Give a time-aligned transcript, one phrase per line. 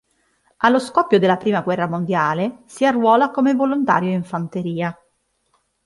[0.63, 4.99] Allo scoppio della Prima guerra mondiale, si arruola come volontario in fanteria.